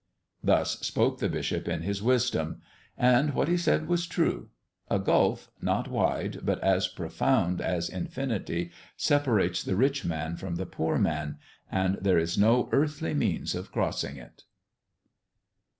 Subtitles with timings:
[0.43, 2.61] Thus spoke the bishop in his wisdom;
[2.97, 4.49] and what he said was true.
[4.89, 10.65] A gulf, not wide but as profound as infinity, separates the rich man from the
[10.65, 11.37] poor man,
[11.71, 14.45] and there is no earthly means of crossing it.